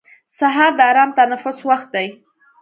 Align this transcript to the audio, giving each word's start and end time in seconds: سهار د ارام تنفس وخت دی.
سهار 0.37 0.71
د 0.77 0.79
ارام 0.89 1.09
تنفس 1.17 1.57
وخت 1.69 1.87
دی. 1.95 2.07